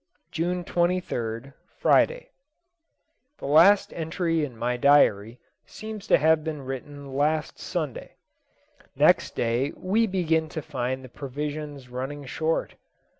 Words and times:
June 0.31 0.63
23rd, 0.63 1.53
Friday. 1.77 2.31
The 3.37 3.45
last 3.45 3.93
entry 3.93 4.43
in 4.43 4.57
my 4.57 4.75
diary 4.75 5.37
seems 5.67 6.07
to 6.07 6.17
have 6.17 6.43
been 6.43 6.63
written 6.63 7.13
last 7.13 7.59
Sunday. 7.59 8.15
Next 8.95 9.35
day 9.35 9.71
we 9.77 10.07
began 10.07 10.49
to 10.49 10.61
find 10.63 11.03
the 11.03 11.07
provisions 11.07 11.87
running 11.87 12.25
short. 12.25 12.73